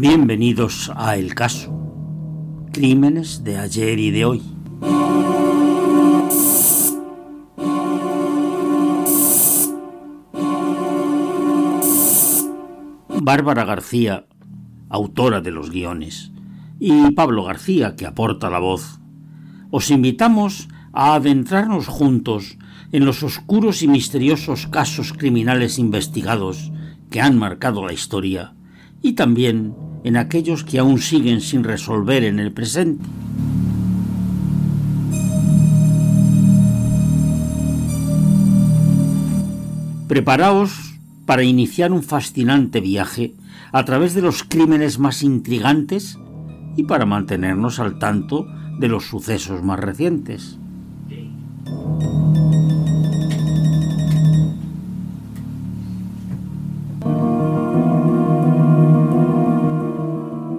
[0.00, 1.76] Bienvenidos a El Caso.
[2.72, 4.42] Crímenes de ayer y de hoy.
[13.08, 14.26] Bárbara García,
[14.88, 16.30] autora de los guiones,
[16.78, 19.00] y Pablo García, que aporta la voz.
[19.72, 22.56] Os invitamos a adentrarnos juntos
[22.92, 26.70] en los oscuros y misteriosos casos criminales investigados
[27.10, 28.54] que han marcado la historia
[29.02, 33.04] y también en aquellos que aún siguen sin resolver en el presente.
[40.08, 40.94] Preparaos
[41.26, 43.34] para iniciar un fascinante viaje
[43.72, 46.18] a través de los crímenes más intrigantes
[46.76, 48.46] y para mantenernos al tanto
[48.78, 50.58] de los sucesos más recientes.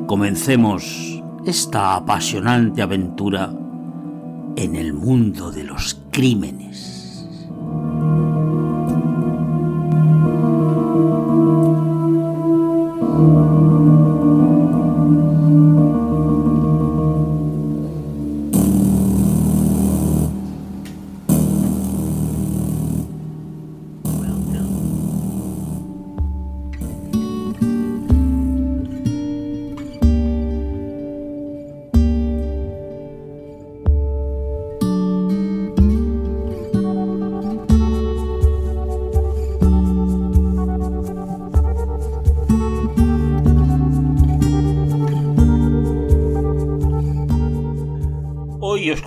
[0.09, 3.53] Comencemos esta apasionante aventura
[4.55, 6.98] en el mundo de los crímenes.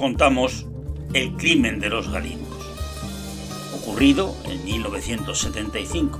[0.02, 0.66] Contamos
[1.14, 2.66] el crimen de los galindos,
[3.72, 6.18] ocurrido en 1975.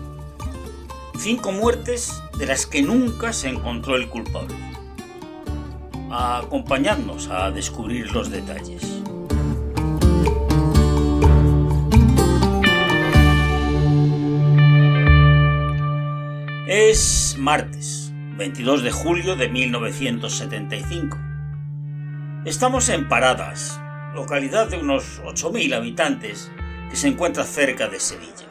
[1.18, 4.54] Cinco muertes de las que nunca se encontró el culpable.
[6.12, 8.84] Acompañadnos a descubrir los detalles.
[16.68, 21.31] Es martes, 22 de julio de 1975
[22.44, 23.80] Estamos en Paradas,
[24.14, 26.50] localidad de unos 8.000 habitantes
[26.90, 28.48] que se encuentra cerca de Sevilla.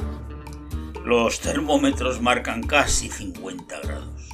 [1.04, 4.30] Los termómetros marcan casi 50 grados.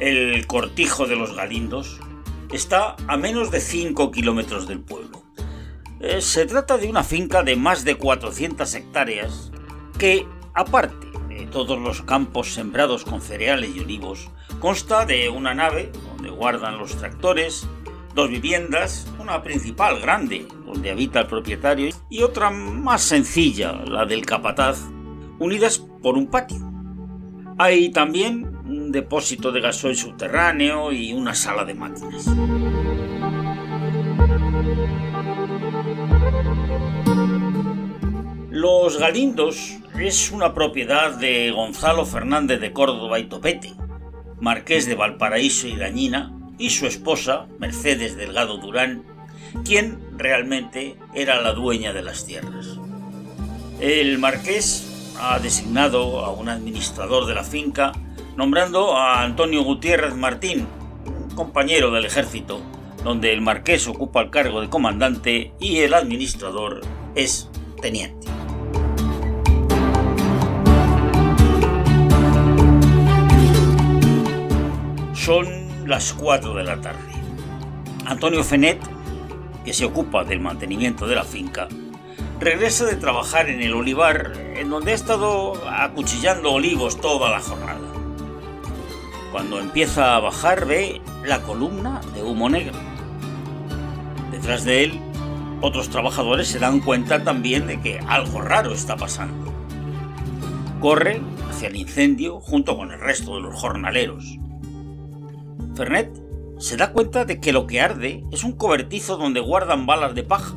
[0.00, 2.00] El cortijo de los Galindos
[2.52, 5.22] está a menos de 5 kilómetros del pueblo.
[6.00, 9.52] Eh, se trata de una finca de más de 400 hectáreas
[9.96, 15.92] que, aparte de todos los campos sembrados con cereales y olivos, consta de una nave
[16.18, 17.68] donde guardan los tractores,
[18.12, 24.26] dos viviendas, una principal grande, donde habita el propietario, y otra más sencilla, la del
[24.26, 24.80] capataz,
[25.38, 26.58] unidas por un patio.
[27.56, 32.26] Hay también un depósito de gasoil subterráneo y una sala de máquinas.
[38.50, 43.74] Los Galindos es una propiedad de Gonzalo Fernández de Córdoba y Topete,
[44.40, 49.04] marqués de Valparaíso y Dañina, y su esposa, Mercedes Delgado Durán,
[49.64, 52.78] quien realmente era la dueña de las tierras.
[53.80, 57.92] El marqués ha designado a un administrador de la finca,
[58.36, 60.66] nombrando a Antonio Gutiérrez Martín,
[61.34, 62.60] compañero del ejército,
[63.04, 66.80] donde el marqués ocupa el cargo de comandante y el administrador
[67.14, 67.48] es
[67.80, 68.37] teniente.
[75.28, 75.46] Son
[75.86, 77.12] las 4 de la tarde.
[78.06, 78.80] Antonio Fenet,
[79.62, 81.68] que se ocupa del mantenimiento de la finca,
[82.40, 87.92] regresa de trabajar en el olivar, en donde ha estado acuchillando olivos toda la jornada.
[89.30, 92.78] Cuando empieza a bajar ve la columna de humo negro.
[94.30, 95.00] Detrás de él,
[95.60, 99.52] otros trabajadores se dan cuenta también de que algo raro está pasando.
[100.80, 101.20] Corre
[101.50, 104.38] hacia el incendio junto con el resto de los jornaleros.
[105.78, 106.10] Fernet
[106.58, 110.24] se da cuenta de que lo que arde es un cobertizo donde guardan balas de
[110.24, 110.52] paja.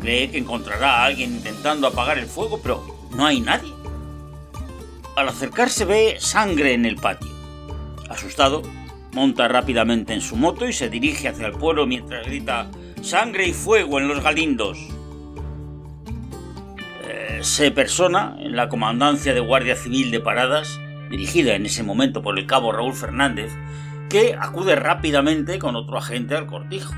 [0.00, 2.86] Cree que encontrará a alguien intentando apagar el fuego, pero
[3.16, 3.72] no hay nadie.
[5.16, 7.30] Al acercarse ve sangre en el patio.
[8.10, 8.60] Asustado,
[9.14, 12.70] monta rápidamente en su moto y se dirige hacia el pueblo mientras grita
[13.00, 14.78] ¡Sangre y fuego en los galindos!
[17.08, 22.20] Eh, se persona en la comandancia de Guardia Civil de Paradas, dirigida en ese momento
[22.20, 23.50] por el cabo Raúl Fernández,
[24.08, 26.92] que acude rápidamente con otro agente al cortijo.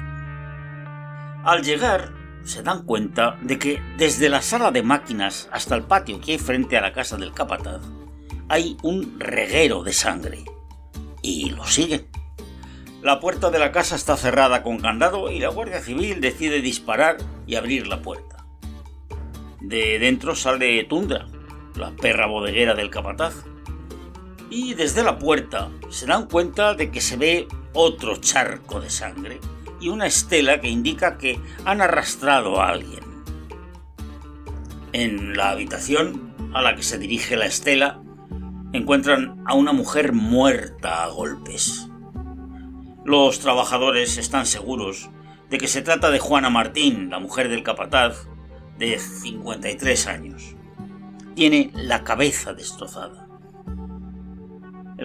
[1.45, 2.13] Al llegar,
[2.45, 6.39] se dan cuenta de que desde la sala de máquinas hasta el patio que hay
[6.39, 7.83] frente a la casa del capataz,
[8.49, 10.45] hay un reguero de sangre.
[11.23, 12.07] y lo siguen.
[13.03, 17.17] La puerta de la casa está cerrada con candado y la Guardia Civil decide disparar
[17.47, 18.47] y abrir la puerta.
[19.61, 21.27] De dentro sale Tundra,
[21.77, 23.45] la perra bodeguera del capataz.
[24.51, 29.41] Y desde la puerta se dan cuenta de que se ve otro charco de sangre
[29.81, 33.05] y una estela que indica que han arrastrado a alguien.
[34.93, 38.01] En la habitación a la que se dirige la estela
[38.73, 41.89] encuentran a una mujer muerta a golpes.
[43.05, 45.11] Los trabajadores están seguros
[45.51, 48.27] de que se trata de Juana Martín, la mujer del capataz,
[48.79, 50.57] de 53 años.
[51.35, 53.26] Tiene la cabeza destrozada.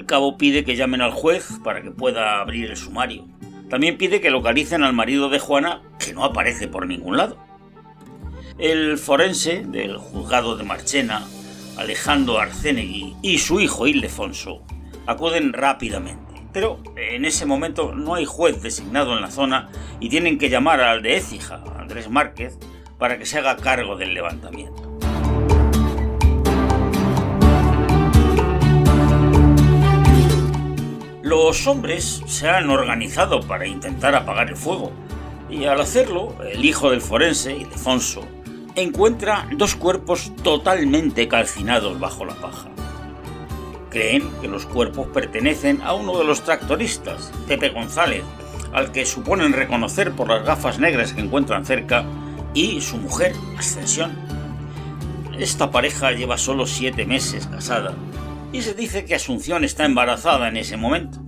[0.02, 3.28] El cabo pide que llamen al juez para que pueda abrir el sumario.
[3.70, 7.38] También pide que localicen al marido de Juana, que no aparece por ningún lado.
[8.58, 11.24] El forense del juzgado de Marchena,
[11.78, 14.64] Alejandro Arcenegui, y su hijo Ildefonso
[15.06, 19.70] acuden rápidamente pero en ese momento no hay juez designado en la zona
[20.00, 22.58] y tienen que llamar al de Écija, Andrés Márquez,
[22.98, 24.81] para que se haga cargo del levantamiento.
[31.32, 34.92] Los hombres se han organizado para intentar apagar el fuego
[35.50, 38.28] y al hacerlo, el hijo del forense, Ildefonso,
[38.76, 42.68] encuentra dos cuerpos totalmente calcinados bajo la paja.
[43.90, 48.26] Creen que los cuerpos pertenecen a uno de los tractoristas, Pepe González,
[48.74, 52.04] al que suponen reconocer por las gafas negras que encuentran cerca,
[52.54, 54.18] y su mujer, Ascensión.
[55.40, 57.96] Esta pareja lleva solo siete meses casada,
[58.52, 61.20] y se dice que Asunción está embarazada en ese momento.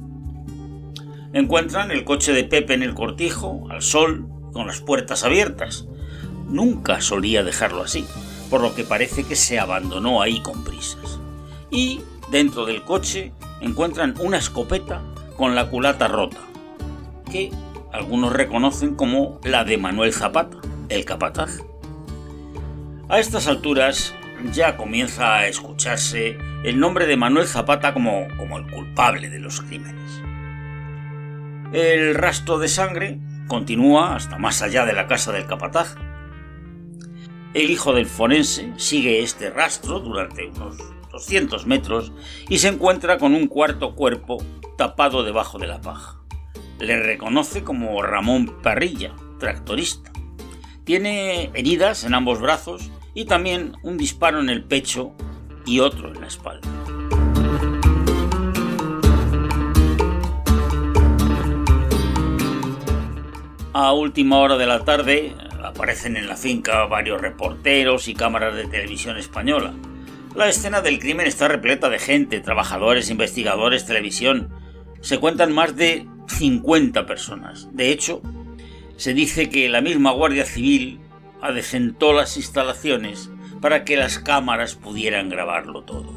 [1.33, 5.87] Encuentran el coche de Pepe en el cortijo, al sol, con las puertas abiertas.
[6.47, 8.05] Nunca solía dejarlo así,
[8.49, 11.19] por lo que parece que se abandonó ahí con prisas.
[11.71, 12.01] Y
[12.33, 13.31] Dentro del coche
[13.61, 15.03] encuentran una escopeta
[15.37, 16.39] con la culata rota,
[17.31, 17.51] que
[17.91, 20.57] algunos reconocen como la de Manuel Zapata,
[20.89, 21.59] el capataz.
[23.07, 24.15] A estas alturas
[24.51, 29.61] ya comienza a escucharse el nombre de Manuel Zapata como, como el culpable de los
[29.61, 30.21] crímenes.
[31.73, 35.95] El rastro de sangre continúa hasta más allá de la casa del capataz.
[37.53, 40.77] El hijo del forense sigue este rastro durante unos
[41.11, 42.13] 200 metros
[42.47, 44.37] y se encuentra con un cuarto cuerpo
[44.77, 46.19] tapado debajo de la paja.
[46.79, 50.11] Le reconoce como Ramón Parrilla, tractorista.
[50.85, 55.15] Tiene heridas en ambos brazos y también un disparo en el pecho
[55.65, 56.67] y otro en la espalda.
[63.73, 68.67] A última hora de la tarde aparecen en la finca varios reporteros y cámaras de
[68.67, 69.73] televisión española
[70.35, 74.49] la escena del crimen está repleta de gente, trabajadores, investigadores, televisión.
[74.99, 77.69] Se cuentan más de 50 personas.
[77.71, 78.23] De hecho,
[78.97, 80.99] se dice que la misma Guardia Civil
[81.39, 83.29] adecentó las instalaciones
[83.63, 86.11] para que las cámaras pudieran grabarlo todo.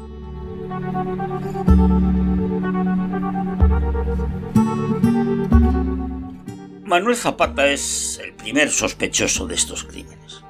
[6.83, 10.43] Manuel Zapata es el primer sospechoso de estos crímenes.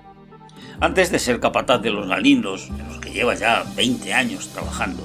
[0.79, 5.03] Antes de ser capataz de los Galindos, en los que lleva ya 20 años trabajando,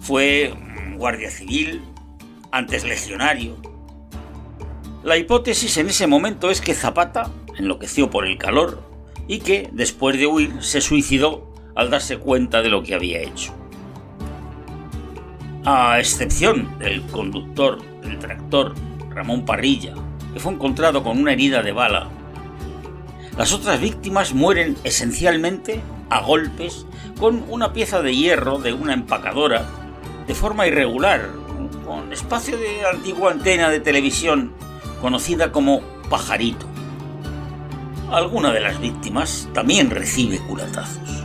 [0.00, 0.54] fue
[0.96, 1.82] guardia civil,
[2.50, 3.58] antes legionario.
[5.04, 8.89] La hipótesis en ese momento es que Zapata enloqueció por el calor
[9.30, 13.54] y que, después de huir, se suicidó al darse cuenta de lo que había hecho.
[15.64, 18.74] A excepción del conductor del tractor,
[19.10, 19.94] Ramón Parrilla,
[20.34, 22.10] que fue encontrado con una herida de bala
[23.40, 26.84] las otras víctimas mueren esencialmente a golpes
[27.18, 29.64] con una pieza de hierro de una empacadora
[30.26, 31.30] de forma irregular,
[31.86, 34.52] con espacio de antigua antena de televisión
[35.00, 36.66] conocida como pajarito.
[38.10, 41.24] Alguna de las víctimas también recibe culatazos.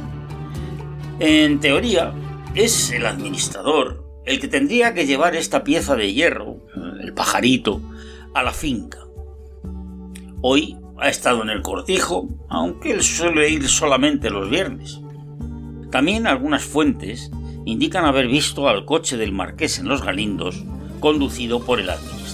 [1.20, 2.14] En teoría,
[2.54, 6.58] es el administrador el que tendría que llevar esta pieza de hierro,
[7.02, 7.82] el pajarito,
[8.34, 9.00] a la finca.
[10.42, 15.00] Hoy ha estado en el cortijo, aunque él suele ir solamente los viernes.
[15.92, 17.32] También algunas fuentes
[17.66, 20.64] indican haber visto al coche del marqués en los Galindos,
[21.00, 22.25] conducido por el administrador.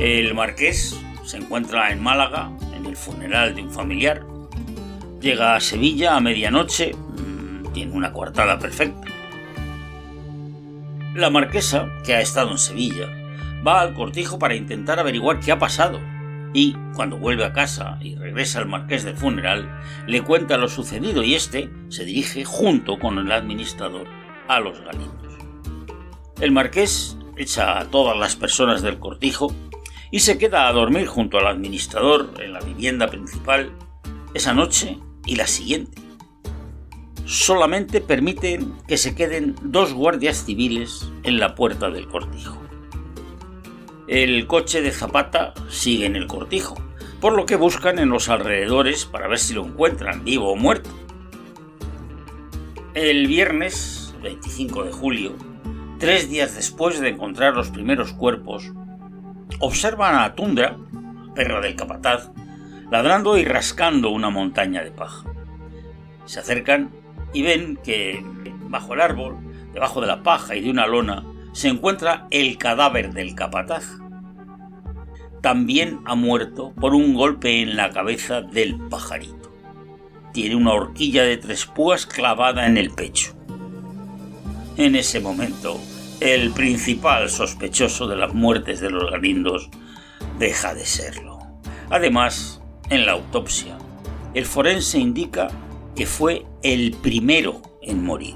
[0.00, 4.24] El marqués se encuentra en Málaga en el funeral de un familiar.
[5.20, 9.08] Llega a Sevilla a medianoche, mm, tiene una coartada perfecta.
[11.16, 13.08] La marquesa, que ha estado en Sevilla,
[13.66, 15.98] va al cortijo para intentar averiguar qué ha pasado,
[16.54, 19.68] y, cuando vuelve a casa y regresa al marqués del funeral,
[20.06, 24.06] le cuenta lo sucedido y éste se dirige junto con el administrador
[24.46, 25.34] a los galindos.
[26.40, 29.52] El marqués echa a todas las personas del cortijo
[30.10, 33.72] y se queda a dormir junto al administrador en la vivienda principal
[34.34, 36.00] esa noche y la siguiente.
[37.24, 42.58] Solamente permiten que se queden dos guardias civiles en la puerta del cortijo.
[44.06, 46.74] El coche de Zapata sigue en el cortijo,
[47.20, 50.88] por lo que buscan en los alrededores para ver si lo encuentran vivo o muerto.
[52.94, 55.36] El viernes 25 de julio,
[55.98, 58.72] tres días después de encontrar los primeros cuerpos,
[59.60, 60.76] observan a Tundra,
[61.34, 62.30] perra del capataz,
[62.90, 65.24] ladrando y rascando una montaña de paja.
[66.24, 66.90] Se acercan
[67.32, 68.24] y ven que
[68.68, 69.36] bajo el árbol,
[69.72, 73.98] debajo de la paja y de una lona, se encuentra el cadáver del capataz.
[75.42, 79.52] También ha muerto por un golpe en la cabeza del pajarito.
[80.32, 83.34] Tiene una horquilla de tres púas clavada en el pecho.
[84.76, 85.78] En ese momento,
[86.20, 89.70] el principal sospechoso de las muertes de los galindos
[90.38, 91.38] deja de serlo.
[91.90, 92.60] Además,
[92.90, 93.78] en la autopsia,
[94.34, 95.48] el forense indica
[95.94, 98.34] que fue el primero en morir.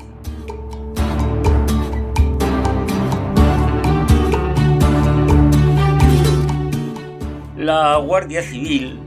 [7.57, 8.99] La Guardia Civil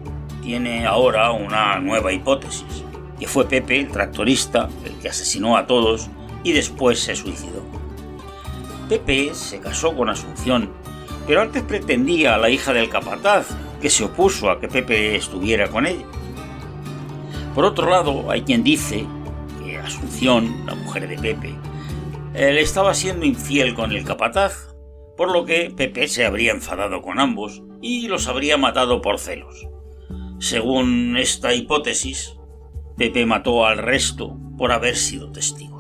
[0.42, 2.84] tiene ahora una nueva hipótesis,
[3.20, 6.10] que fue Pepe, el tractorista, el que asesinó a todos
[6.44, 7.75] y después se suicidó.
[8.88, 10.72] Pepe se casó con Asunción,
[11.28, 13.48] pero antes pretendía a la hija del capataz,
[13.82, 16.06] que se opuso a que Pepe estuviera con ella.
[17.54, 19.06] Por otro lado, hay quien dice
[19.64, 21.56] que Asunción, la mujer de Pepe,
[22.34, 24.76] él estaba siendo infiel con el capataz
[25.16, 29.68] por lo que Pepe se habría enfadado con ambos y los habría matado por celos.
[30.40, 32.36] Según esta hipótesis,
[32.98, 35.75] Pepe mató al resto por haber sido testigos.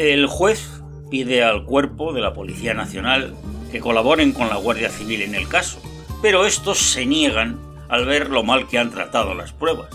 [0.00, 0.70] El juez
[1.10, 3.34] pide al cuerpo de la Policía Nacional
[3.72, 5.82] que colaboren con la Guardia Civil en el caso,
[6.22, 9.88] pero estos se niegan al ver lo mal que han tratado las pruebas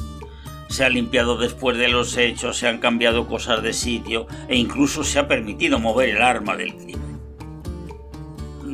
[0.74, 5.04] se ha limpiado después de los hechos, se han cambiado cosas de sitio e incluso
[5.04, 7.20] se ha permitido mover el arma del crimen.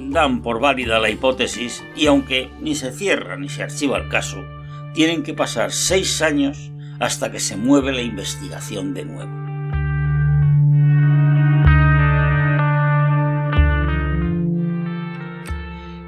[0.10, 4.42] Dan por válida la hipótesis y aunque ni se cierra ni se archiva el caso,
[4.94, 6.72] tienen que pasar seis años
[7.02, 9.49] hasta que se mueve la investigación de nuevo.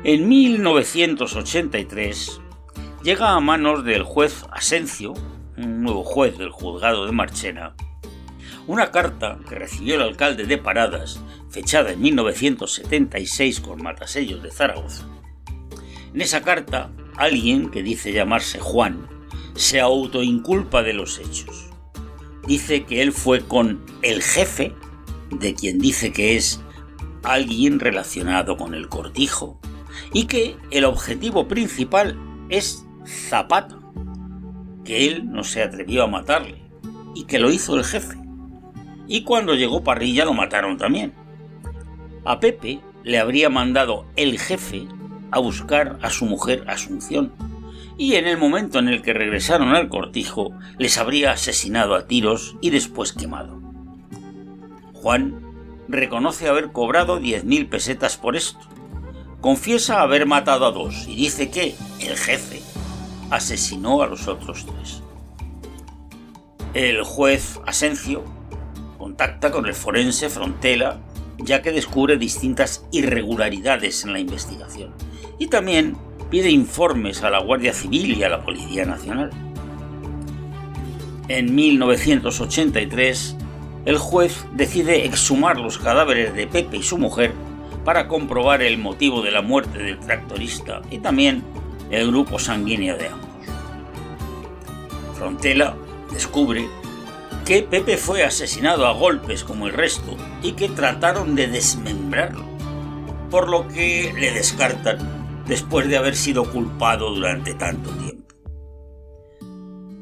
[0.04, 2.42] En 1983
[3.04, 5.14] llega a manos del juez Asencio
[5.58, 7.76] un nuevo juez del juzgado de Marchena,
[8.66, 15.06] una carta que recibió el alcalde de Paradas, fechada en 1976 con matasellos de Zaragoza.
[16.16, 19.08] En esa carta, alguien que dice llamarse Juan
[19.54, 21.70] se autoinculpa de los hechos.
[22.48, 24.74] Dice que él fue con el jefe,
[25.30, 26.60] de quien dice que es
[27.22, 29.60] alguien relacionado con el cortijo,
[30.14, 32.18] y que el objetivo principal
[32.50, 33.82] es Zapata
[34.84, 36.62] que él no se atrevió a matarle
[37.16, 38.18] y que lo hizo el jefe.
[39.08, 41.14] Y cuando llegó Parrilla lo mataron también.
[42.26, 44.88] A Pepe le habría mandado el jefe
[45.32, 47.34] a buscar a su mujer Asunción
[47.98, 52.58] y en el momento en el que regresaron al cortijo les habría asesinado a tiros
[52.62, 53.62] y después quemado.
[54.94, 55.42] Juan
[55.88, 58.60] reconoce haber cobrado 10.000 pesetas por esto.
[59.42, 62.62] Confiesa haber matado a dos y dice que el jefe
[63.32, 65.02] asesinó a los otros tres.
[66.76, 68.24] El juez Asencio
[69.00, 71.00] contacta con el forense Frontela
[71.40, 74.94] ya que descubre distintas irregularidades en la investigación
[75.40, 75.98] y también
[76.30, 79.32] pide informes a la Guardia Civil y a la Policía Nacional.
[81.28, 83.38] En 1983,
[83.86, 87.34] el juez decide exhumar los cadáveres de Pepe y su mujer
[87.84, 91.44] para comprobar el motivo de la muerte del tractorista y también
[91.90, 93.30] el grupo sanguíneo de ambos.
[95.16, 95.76] Frontela
[96.12, 96.68] descubre
[97.46, 102.46] que Pepe fue asesinado a golpes como el resto y que trataron de desmembrarlo,
[103.30, 108.34] por lo que le descartan después de haber sido culpado durante tanto tiempo.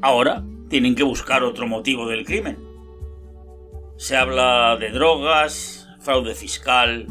[0.02, 2.58] Ahora tienen que buscar otro motivo del crimen.
[3.96, 7.06] Se habla de drogas, fraude fiscal.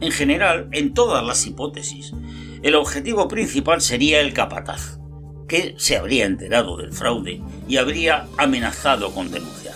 [0.00, 2.12] En general, en todas las hipótesis,
[2.62, 4.98] el objetivo principal sería el capataz,
[5.48, 9.74] que se habría enterado del fraude y habría amenazado con denunciar.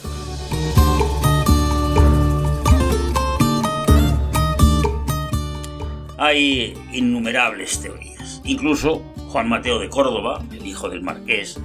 [6.18, 8.10] Hay innumerables teorías
[8.44, 11.60] Incluso Juan Mateo de Córdoba, el hijo del marqués,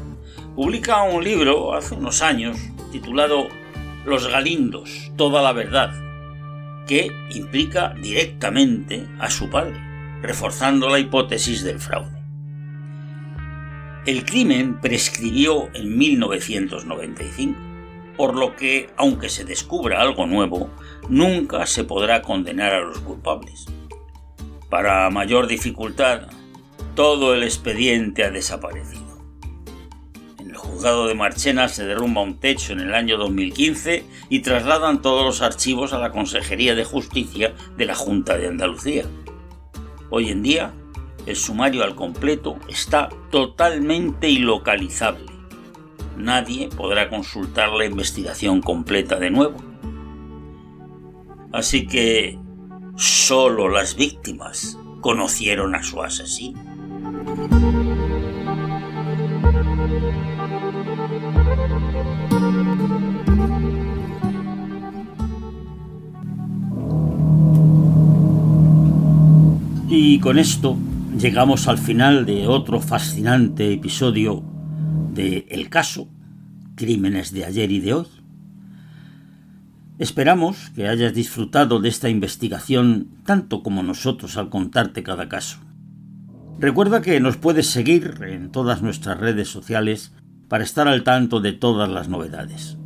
[0.56, 2.58] publica un libro hace unos años
[2.92, 3.48] titulado
[4.06, 5.92] Los Galindos, toda la verdad,
[6.88, 9.80] que implica directamente a su padre,
[10.22, 12.16] reforzando la hipótesis del fraude.
[14.06, 17.60] El crimen prescribió en 1995,
[18.16, 20.70] por lo que, aunque se descubra algo nuevo,
[21.10, 23.66] nunca se podrá condenar a los culpables.
[24.70, 26.28] Para mayor dificultad,
[26.96, 29.05] todo el expediente ha desaparecido.
[30.66, 35.42] Juzgado de Marchena se derrumba un techo en el año 2015 y trasladan todos los
[35.42, 39.06] archivos a la Consejería de Justicia de la Junta de Andalucía.
[40.10, 40.74] Hoy en día,
[41.26, 45.32] el sumario al completo está totalmente ilocalizable.
[46.18, 49.58] Nadie podrá consultar la investigación completa de nuevo.
[51.52, 52.40] Así que
[52.96, 56.60] solo las víctimas conocieron a su asesino.
[69.98, 70.78] Y con esto
[71.18, 74.44] llegamos al final de otro fascinante episodio
[75.14, 76.10] de El caso,
[76.76, 78.08] Crímenes de ayer y de hoy.
[79.98, 85.60] Esperamos que hayas disfrutado de esta investigación tanto como nosotros al contarte cada caso.
[86.60, 90.12] Recuerda que nos puedes seguir en todas nuestras redes sociales
[90.50, 92.78] para estar al tanto de todas las novedades.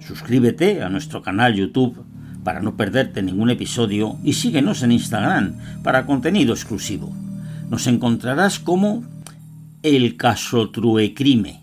[0.00, 2.04] Suscríbete a nuestro canal YouTube
[2.44, 7.12] para no perderte ningún episodio y síguenos en Instagram para contenido exclusivo
[7.70, 9.04] nos encontrarás como
[9.82, 11.60] el caso Truecrime.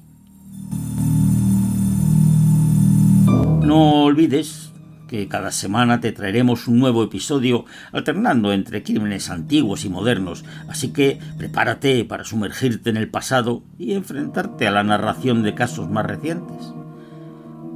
[3.61, 4.71] No olvides
[5.09, 10.93] que cada semana te traeremos un nuevo episodio alternando entre crímenes antiguos y modernos, así
[10.93, 16.05] que prepárate para sumergirte en el pasado y enfrentarte a la narración de casos más
[16.05, 16.73] recientes.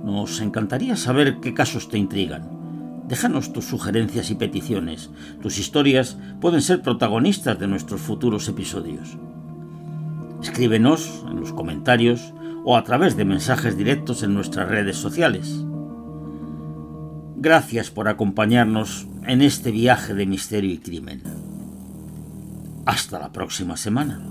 [0.05, 2.60] Nos encantaría saber qué casos te intrigan
[3.11, 5.09] Déjanos tus sugerencias y peticiones.
[5.41, 9.17] Tus historias pueden ser protagonistas de nuestros futuros episodios.
[10.41, 15.65] Escríbenos en los comentarios o a través de mensajes directos en nuestras redes sociales.
[17.35, 21.21] Gracias por acompañarnos en este viaje de misterio y crimen.
[22.85, 24.21] Hasta la próxima semana.